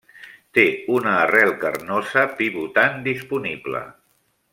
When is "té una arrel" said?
0.57-1.53